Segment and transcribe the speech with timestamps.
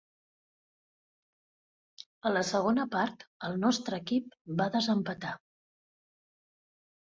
[2.29, 5.37] A la segona part, el nostre equip va desempatar.